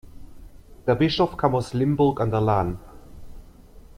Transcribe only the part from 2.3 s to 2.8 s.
der Lahn.